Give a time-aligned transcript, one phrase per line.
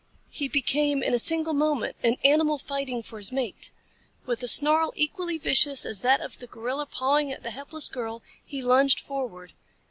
[0.31, 3.69] He became in a single moment an animal fighting for his mate.
[4.25, 8.23] With a snarl equally vicious as that of the gorilla pawing at the helpless girl,
[8.43, 9.53] he lunged forward.